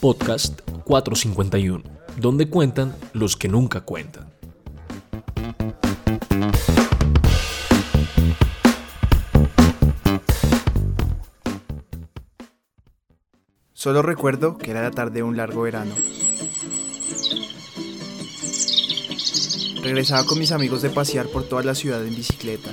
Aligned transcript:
Podcast 0.00 0.62
451, 0.84 1.82
donde 2.16 2.48
cuentan 2.48 2.96
los 3.12 3.36
que 3.36 3.48
nunca 3.48 3.82
cuentan. 3.82 4.32
Solo 13.74 14.00
recuerdo 14.00 14.56
que 14.56 14.70
era 14.70 14.80
la 14.80 14.90
tarde 14.90 15.16
de 15.16 15.22
un 15.22 15.36
largo 15.36 15.62
verano. 15.62 15.94
Regresaba 19.82 20.24
con 20.24 20.38
mis 20.38 20.52
amigos 20.52 20.80
de 20.80 20.88
pasear 20.88 21.26
por 21.26 21.44
toda 21.44 21.62
la 21.62 21.74
ciudad 21.74 22.02
en 22.06 22.16
bicicleta, 22.16 22.70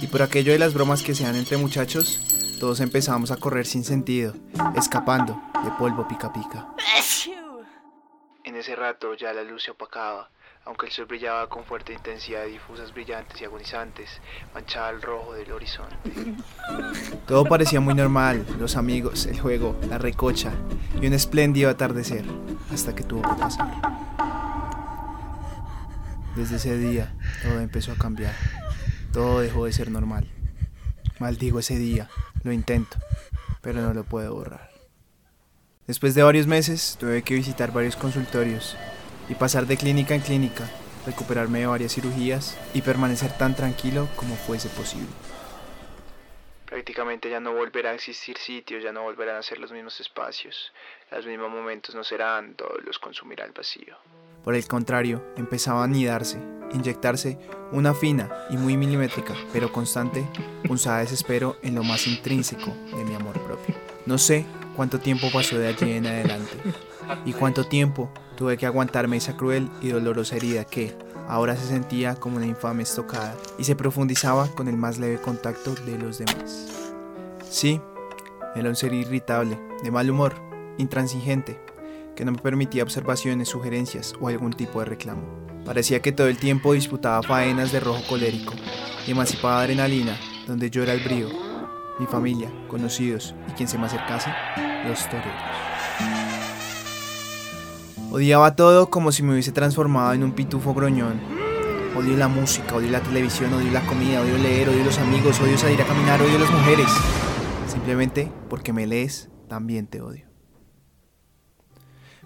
y 0.00 0.06
por 0.06 0.22
aquello 0.22 0.52
de 0.52 0.60
las 0.60 0.74
bromas 0.74 1.02
que 1.02 1.16
se 1.16 1.24
dan 1.24 1.34
entre 1.34 1.56
muchachos, 1.56 2.20
todos 2.58 2.80
empezábamos 2.80 3.30
a 3.30 3.36
correr 3.36 3.66
sin 3.66 3.84
sentido, 3.84 4.34
escapando 4.76 5.40
de 5.64 5.70
polvo 5.78 6.06
pica 6.08 6.32
pica. 6.32 6.66
En 8.44 8.56
ese 8.56 8.74
rato 8.74 9.14
ya 9.14 9.32
la 9.32 9.44
luz 9.44 9.62
se 9.62 9.70
opacaba, 9.70 10.30
aunque 10.64 10.86
el 10.86 10.92
sol 10.92 11.06
brillaba 11.06 11.48
con 11.48 11.64
fuerte 11.64 11.92
intensidad, 11.92 12.44
difusas 12.46 12.92
brillantes 12.92 13.40
y 13.40 13.44
agonizantes, 13.44 14.20
manchaba 14.54 14.90
el 14.90 15.00
rojo 15.00 15.34
del 15.34 15.52
horizonte. 15.52 15.96
Todo 17.26 17.44
parecía 17.44 17.80
muy 17.80 17.94
normal, 17.94 18.44
los 18.58 18.76
amigos, 18.76 19.26
el 19.26 19.40
juego, 19.40 19.78
la 19.88 19.98
recocha 19.98 20.52
y 21.00 21.06
un 21.06 21.12
espléndido 21.12 21.70
atardecer, 21.70 22.24
hasta 22.72 22.94
que 22.94 23.04
tuvo 23.04 23.22
que 23.22 23.40
pasar. 23.40 23.68
Desde 26.34 26.56
ese 26.56 26.76
día, 26.76 27.14
todo 27.42 27.60
empezó 27.60 27.92
a 27.92 27.96
cambiar. 27.96 28.34
Todo 29.12 29.40
dejó 29.40 29.64
de 29.64 29.72
ser 29.72 29.90
normal. 29.90 30.28
Maldigo 31.18 31.58
ese 31.58 31.76
día, 31.76 32.08
lo 32.44 32.52
intento, 32.52 32.98
pero 33.62 33.80
no 33.80 33.94
lo 33.94 34.04
puedo 34.04 34.34
borrar. 34.34 34.70
Después 35.86 36.14
de 36.14 36.22
varios 36.22 36.46
meses, 36.46 36.96
tuve 37.00 37.22
que 37.22 37.34
visitar 37.34 37.72
varios 37.72 37.96
consultorios 37.96 38.76
y 39.28 39.34
pasar 39.34 39.66
de 39.66 39.76
clínica 39.76 40.14
en 40.14 40.20
clínica, 40.20 40.68
recuperarme 41.06 41.60
de 41.60 41.66
varias 41.66 41.94
cirugías 41.94 42.58
y 42.74 42.82
permanecer 42.82 43.36
tan 43.38 43.54
tranquilo 43.54 44.08
como 44.16 44.36
fuese 44.36 44.68
posible. 44.68 45.08
Prácticamente 46.66 47.30
ya 47.30 47.40
no 47.40 47.54
volverá 47.54 47.90
a 47.90 47.94
existir 47.94 48.36
sitios, 48.36 48.82
ya 48.82 48.92
no 48.92 49.02
volverán 49.02 49.36
a 49.36 49.42
ser 49.42 49.58
los 49.58 49.72
mismos 49.72 49.98
espacios, 50.00 50.72
los 51.10 51.24
mismos 51.24 51.50
momentos 51.50 51.94
no 51.94 52.04
serán, 52.04 52.54
todos 52.54 52.84
los 52.84 52.98
consumirá 52.98 53.46
el 53.46 53.52
vacío. 53.52 53.96
Por 54.48 54.54
el 54.54 54.66
contrario, 54.66 55.22
empezaba 55.36 55.82
a 55.82 55.84
anidarse, 55.84 56.38
inyectarse 56.72 57.38
una 57.70 57.92
fina 57.92 58.30
y 58.48 58.56
muy 58.56 58.78
milimétrica, 58.78 59.34
pero 59.52 59.70
constante, 59.70 60.26
punzada 60.66 60.96
de 60.96 61.02
desespero 61.02 61.56
en 61.60 61.74
lo 61.74 61.84
más 61.84 62.06
intrínseco 62.06 62.72
de 62.96 63.04
mi 63.04 63.14
amor 63.14 63.38
propio. 63.40 63.74
No 64.06 64.16
sé 64.16 64.46
cuánto 64.74 65.00
tiempo 65.00 65.26
pasó 65.30 65.58
de 65.58 65.68
allí 65.68 65.92
en 65.92 66.06
adelante 66.06 66.56
y 67.26 67.34
cuánto 67.34 67.66
tiempo 67.66 68.10
tuve 68.38 68.56
que 68.56 68.64
aguantarme 68.64 69.18
esa 69.18 69.36
cruel 69.36 69.68
y 69.82 69.88
dolorosa 69.88 70.36
herida 70.36 70.64
que 70.64 70.96
ahora 71.28 71.54
se 71.54 71.66
sentía 71.66 72.14
como 72.14 72.38
una 72.38 72.46
infame 72.46 72.84
estocada 72.84 73.36
y 73.58 73.64
se 73.64 73.76
profundizaba 73.76 74.48
con 74.54 74.66
el 74.68 74.78
más 74.78 74.96
leve 74.96 75.20
contacto 75.20 75.74
de 75.74 75.98
los 75.98 76.16
demás. 76.16 76.94
Sí, 77.50 77.82
era 78.56 78.70
un 78.70 78.76
ser 78.76 78.94
irritable, 78.94 79.60
de 79.82 79.90
mal 79.90 80.08
humor, 80.08 80.36
intransigente, 80.78 81.60
que 82.18 82.24
no 82.24 82.32
me 82.32 82.38
permitía 82.38 82.82
observaciones, 82.82 83.48
sugerencias 83.48 84.16
o 84.20 84.26
algún 84.26 84.52
tipo 84.52 84.80
de 84.80 84.86
reclamo. 84.86 85.22
Parecía 85.64 86.02
que 86.02 86.10
todo 86.10 86.26
el 86.26 86.36
tiempo 86.36 86.72
disputaba 86.72 87.22
faenas 87.22 87.70
de 87.70 87.78
rojo 87.78 88.02
colérico 88.08 88.54
y 89.06 89.12
emancipaba 89.12 89.60
adrenalina, 89.60 90.18
donde 90.44 90.68
yo 90.68 90.82
era 90.82 90.94
el 90.94 91.04
brío, 91.04 91.28
mi 92.00 92.06
familia, 92.06 92.50
conocidos 92.66 93.36
y 93.48 93.52
quien 93.52 93.68
se 93.68 93.78
me 93.78 93.86
acercase, 93.86 94.30
los 94.88 95.04
toreros. 95.04 95.32
Odiaba 98.10 98.56
todo 98.56 98.90
como 98.90 99.12
si 99.12 99.22
me 99.22 99.34
hubiese 99.34 99.52
transformado 99.52 100.12
en 100.12 100.24
un 100.24 100.32
pitufo 100.32 100.74
groñón. 100.74 101.20
Odio 101.96 102.16
la 102.16 102.26
música, 102.26 102.74
odio 102.74 102.90
la 102.90 103.00
televisión, 103.00 103.54
odio 103.54 103.70
la 103.70 103.86
comida, 103.86 104.22
odio 104.22 104.38
leer, 104.38 104.68
odio 104.68 104.84
los 104.84 104.98
amigos, 104.98 105.40
odio 105.40 105.56
salir 105.56 105.80
a 105.82 105.86
caminar, 105.86 106.20
odio 106.20 106.40
las 106.40 106.50
mujeres. 106.50 106.88
Simplemente 107.68 108.28
porque 108.50 108.72
me 108.72 108.88
lees, 108.88 109.30
también 109.46 109.86
te 109.86 110.00
odio. 110.00 110.27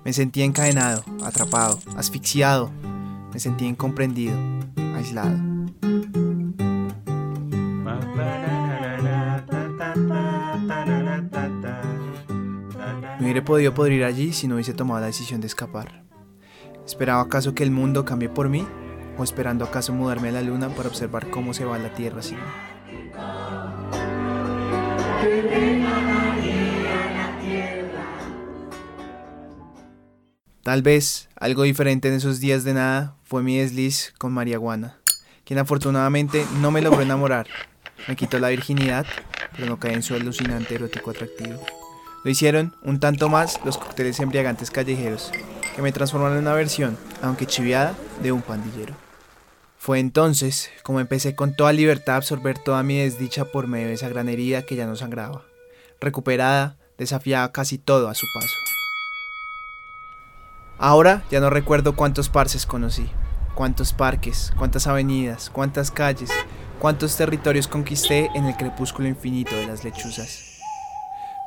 Me 0.04 0.12
sentía 0.12 0.44
encadenado, 0.44 1.04
atrapado, 1.24 1.78
asfixiado. 1.96 2.70
Me 3.32 3.38
sentía 3.38 3.68
incomprendido, 3.68 4.36
aislado. 4.96 5.38
Me 13.18 13.26
hubiera 13.26 13.44
podido 13.44 13.72
poder 13.72 13.92
ir 13.92 14.04
allí 14.04 14.32
si 14.32 14.48
no 14.48 14.56
hubiese 14.56 14.74
tomado 14.74 15.00
la 15.00 15.06
decisión 15.06 15.40
de 15.40 15.46
escapar. 15.46 16.02
¿Esperaba 16.84 17.22
acaso 17.22 17.54
que 17.54 17.62
el 17.62 17.70
mundo 17.70 18.04
cambie 18.04 18.28
por 18.28 18.48
mí? 18.48 18.66
¿O 19.16 19.22
esperando 19.22 19.64
acaso 19.64 19.92
mudarme 19.92 20.30
a 20.30 20.32
la 20.32 20.42
luna 20.42 20.69
para 20.70 20.88
observar 20.88 21.30
cómo 21.30 21.54
se 21.54 21.64
va 21.64 21.78
la 21.78 21.94
Tierra 21.94 22.22
sin 22.22 22.38
mí? 22.38 22.42
Tal 30.62 30.83
vez 30.83 31.28
algo 31.34 31.65
diferente 31.65 32.06
en 32.06 32.15
esos 32.15 32.39
días 32.39 32.62
de 32.62 32.75
nada 32.75 33.17
fue 33.25 33.43
mi 33.43 33.59
desliz 33.59 34.15
con 34.17 34.33
Mariaguana, 34.33 34.97
quien 35.45 35.59
afortunadamente 35.59 36.47
no 36.61 36.71
me 36.71 36.81
logró 36.81 37.03
enamorar. 37.03 37.49
Me 38.06 38.15
quitó 38.15 38.39
la 38.39 38.50
virginidad, 38.50 39.05
pero 39.56 39.67
no 39.67 39.81
caí 39.81 39.95
en 39.95 40.05
su 40.05 40.15
alucinante 40.15 40.77
erótico 40.77 41.11
atractivo. 41.11 41.61
Lo 42.23 42.31
hicieron 42.31 42.77
un 42.83 43.00
tanto 43.00 43.28
más 43.28 43.59
los 43.65 43.77
cócteles 43.77 44.21
embriagantes 44.21 44.71
callejeros, 44.71 45.33
que 45.75 45.83
me 45.83 45.91
transformaron 45.91 46.39
en 46.39 46.45
una 46.45 46.55
versión, 46.55 46.97
aunque 47.23 47.47
chiviada, 47.47 47.97
de 48.23 48.31
un 48.31 48.43
pandillero. 48.43 48.94
Fue 49.79 49.99
entonces 49.99 50.71
como 50.84 51.00
empecé 51.00 51.34
con 51.34 51.56
toda 51.56 51.73
libertad 51.73 52.15
a 52.15 52.19
absorber 52.19 52.56
toda 52.56 52.84
mi 52.84 52.99
desdicha 52.99 53.47
por 53.47 53.67
medio 53.67 53.89
de 53.89 53.94
esa 53.94 54.09
gran 54.09 54.29
herida 54.29 54.62
que 54.62 54.77
ya 54.77 54.87
no 54.87 54.94
sangraba. 54.94 55.43
Recuperada, 56.00 56.77
desafiaba 56.99 57.50
casi 57.50 57.79
todo 57.79 58.09
a 58.09 58.15
su 58.15 58.27
paso. 58.33 58.72
Ahora 60.84 61.22
ya 61.31 61.38
no 61.38 61.48
recuerdo 61.48 61.94
cuántos 61.94 62.28
parces 62.28 62.66
conocí, 62.66 63.09
cuántos 63.54 63.93
parques, 63.93 64.53
cuántas 64.59 64.88
avenidas, 64.88 65.48
cuántas 65.48 65.93
calles, 65.93 66.28
cuántos 66.81 67.16
territorios 67.16 67.69
conquisté 67.69 68.31
en 68.34 68.47
el 68.47 68.56
crepúsculo 68.56 69.06
infinito 69.06 69.54
de 69.54 69.69
las 69.69 69.84
lechuzas. 69.84 70.59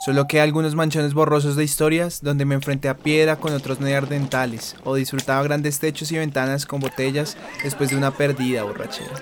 Solo 0.05 0.25
que 0.25 0.39
algunos 0.39 0.75
manchones 0.75 1.13
borrosos 1.13 1.57
de 1.57 1.65
historias 1.65 2.21
donde 2.21 2.45
me 2.45 2.55
enfrenté 2.55 2.87
a 2.87 2.95
piedra 2.95 3.35
con 3.35 3.51
otros 3.51 3.81
neandertales 3.81 4.77
o 4.85 4.95
disfrutaba 4.95 5.43
grandes 5.43 5.79
techos 5.79 6.13
y 6.13 6.17
ventanas 6.17 6.65
con 6.65 6.79
botellas 6.79 7.35
después 7.61 7.89
de 7.89 7.97
una 7.97 8.11
perdida 8.11 8.63
borrachera. 8.63 9.15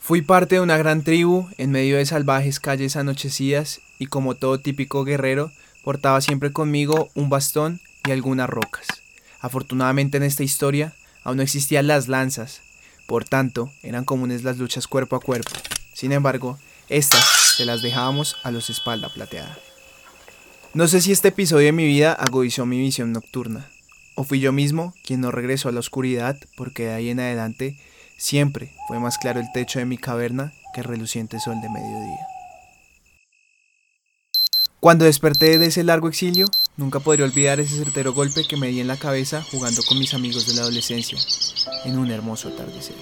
Fui 0.00 0.20
parte 0.20 0.56
de 0.56 0.62
una 0.62 0.78
gran 0.78 1.04
tribu 1.04 1.48
en 1.58 1.70
medio 1.70 1.96
de 1.96 2.06
salvajes 2.06 2.58
calles 2.58 2.96
anochecidas 2.96 3.82
y 4.00 4.06
como 4.06 4.34
todo 4.34 4.58
típico 4.58 5.04
guerrero 5.04 5.52
portaba 5.86 6.20
siempre 6.20 6.52
conmigo 6.52 7.10
un 7.14 7.30
bastón 7.30 7.80
y 8.04 8.10
algunas 8.10 8.50
rocas. 8.50 8.88
Afortunadamente 9.38 10.16
en 10.16 10.24
esta 10.24 10.42
historia 10.42 10.92
aún 11.22 11.36
no 11.36 11.44
existían 11.44 11.86
las 11.86 12.08
lanzas, 12.08 12.60
por 13.06 13.22
tanto 13.24 13.70
eran 13.84 14.04
comunes 14.04 14.42
las 14.42 14.58
luchas 14.58 14.88
cuerpo 14.88 15.14
a 15.14 15.20
cuerpo. 15.20 15.52
Sin 15.94 16.10
embargo, 16.10 16.58
estas 16.88 17.24
se 17.56 17.64
las 17.64 17.82
dejábamos 17.82 18.36
a 18.42 18.50
los 18.50 18.68
espalda 18.68 19.14
plateada. 19.14 19.56
No 20.74 20.88
sé 20.88 21.00
si 21.00 21.12
este 21.12 21.28
episodio 21.28 21.66
de 21.66 21.72
mi 21.72 21.86
vida 21.86 22.12
agudizó 22.14 22.66
mi 22.66 22.80
visión 22.80 23.12
nocturna, 23.12 23.68
o 24.16 24.24
fui 24.24 24.40
yo 24.40 24.50
mismo 24.50 24.92
quien 25.04 25.20
no 25.20 25.30
regresó 25.30 25.68
a 25.68 25.72
la 25.72 25.78
oscuridad 25.78 26.36
porque 26.56 26.86
de 26.86 26.94
ahí 26.94 27.10
en 27.10 27.20
adelante 27.20 27.76
siempre 28.16 28.72
fue 28.88 28.98
más 28.98 29.18
claro 29.18 29.38
el 29.38 29.52
techo 29.52 29.78
de 29.78 29.84
mi 29.84 29.98
caverna 29.98 30.52
que 30.74 30.80
el 30.80 30.88
reluciente 30.88 31.38
sol 31.38 31.60
de 31.60 31.68
mediodía. 31.68 32.35
Cuando 34.86 35.04
desperté 35.04 35.58
de 35.58 35.66
ese 35.66 35.82
largo 35.82 36.06
exilio, 36.06 36.46
nunca 36.76 37.00
podré 37.00 37.24
olvidar 37.24 37.58
ese 37.58 37.76
certero 37.76 38.14
golpe 38.14 38.46
que 38.48 38.56
me 38.56 38.68
di 38.68 38.78
en 38.78 38.86
la 38.86 38.96
cabeza 38.96 39.42
jugando 39.42 39.82
con 39.82 39.98
mis 39.98 40.14
amigos 40.14 40.46
de 40.46 40.54
la 40.54 40.60
adolescencia, 40.60 41.18
en 41.84 41.98
un 41.98 42.08
hermoso 42.12 42.50
atardecer. 42.50 42.94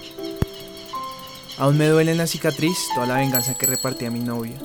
Aún 1.59 1.77
me 1.77 1.85
duele 1.85 2.13
en 2.13 2.17
la 2.17 2.25
cicatriz 2.25 2.75
toda 2.95 3.05
la 3.05 3.17
venganza 3.17 3.53
que 3.53 3.67
repartí 3.67 4.05
a 4.05 4.09
mi 4.09 4.21
novia, 4.21 4.57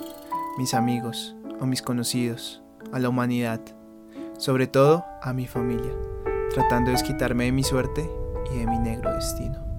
mis 0.57 0.73
amigos, 0.73 1.35
a 1.61 1.67
mis 1.67 1.83
conocidos, 1.83 2.63
a 2.91 2.99
la 2.99 3.11
humanidad, 3.11 3.61
sobre 4.39 4.67
todo 4.67 5.05
a 5.21 5.35
mi 5.35 5.47
familia, 5.47 5.93
tratando 6.55 6.87
de 6.87 6.97
desquitarme 6.97 7.45
de 7.45 7.53
mi 7.53 7.65
suerte 7.65 8.11
y 8.51 8.61
de 8.61 8.67
mi 8.67 8.79
negro 8.79 9.13
destino. 9.13 9.70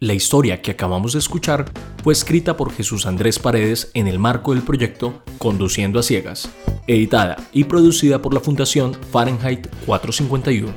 La 0.00 0.14
historia 0.14 0.62
que 0.62 0.70
acabamos 0.70 1.14
de 1.14 1.18
escuchar 1.18 1.64
fue 2.04 2.12
escrita 2.12 2.56
por 2.56 2.72
Jesús 2.72 3.04
Andrés 3.04 3.40
Paredes 3.40 3.90
en 3.94 4.06
el 4.06 4.20
marco 4.20 4.54
del 4.54 4.62
proyecto 4.62 5.24
Conduciendo 5.38 5.98
a 5.98 6.04
Ciegas, 6.04 6.48
editada 6.86 7.36
y 7.52 7.64
producida 7.64 8.22
por 8.22 8.32
la 8.32 8.38
Fundación 8.38 8.94
Fahrenheit 8.94 9.66
451. 9.86 10.72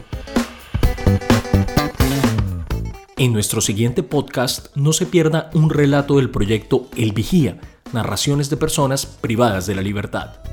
En 3.17 3.31
nuestro 3.31 3.61
siguiente 3.61 4.01
podcast 4.01 4.75
no 4.75 4.91
se 4.91 5.05
pierda 5.05 5.51
un 5.53 5.69
relato 5.69 6.17
del 6.17 6.31
proyecto 6.31 6.89
El 6.97 7.11
Vigía, 7.11 7.61
narraciones 7.93 8.49
de 8.49 8.57
personas 8.57 9.05
privadas 9.05 9.67
de 9.67 9.75
la 9.75 9.83
libertad. 9.83 10.50